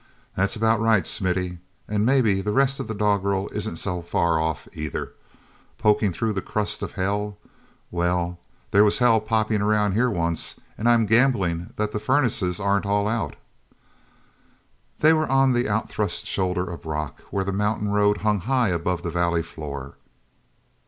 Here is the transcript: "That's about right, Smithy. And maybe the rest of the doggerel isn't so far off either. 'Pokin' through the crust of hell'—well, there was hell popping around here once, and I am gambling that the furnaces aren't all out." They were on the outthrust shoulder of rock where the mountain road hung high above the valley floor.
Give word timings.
"That's 0.35 0.55
about 0.55 0.79
right, 0.79 1.05
Smithy. 1.05 1.59
And 1.87 2.03
maybe 2.03 2.41
the 2.41 2.51
rest 2.53 2.79
of 2.79 2.87
the 2.87 2.95
doggerel 2.95 3.49
isn't 3.49 3.75
so 3.77 4.01
far 4.01 4.39
off 4.39 4.67
either. 4.73 5.11
'Pokin' 5.77 6.11
through 6.11 6.33
the 6.33 6.41
crust 6.41 6.81
of 6.81 6.93
hell'—well, 6.93 8.39
there 8.71 8.83
was 8.83 8.97
hell 8.97 9.21
popping 9.21 9.61
around 9.61 9.91
here 9.91 10.09
once, 10.09 10.59
and 10.75 10.89
I 10.89 10.95
am 10.95 11.05
gambling 11.05 11.73
that 11.75 11.91
the 11.91 11.99
furnaces 11.99 12.59
aren't 12.59 12.87
all 12.87 13.07
out." 13.07 13.35
They 15.01 15.13
were 15.13 15.27
on 15.31 15.53
the 15.53 15.69
outthrust 15.69 16.25
shoulder 16.25 16.67
of 16.67 16.87
rock 16.87 17.21
where 17.29 17.45
the 17.45 17.51
mountain 17.53 17.89
road 17.89 18.17
hung 18.21 18.39
high 18.39 18.69
above 18.69 19.03
the 19.03 19.11
valley 19.11 19.43
floor. 19.43 19.97